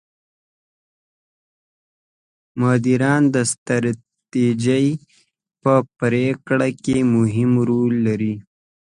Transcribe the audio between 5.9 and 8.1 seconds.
پرېکړو کې مهم رول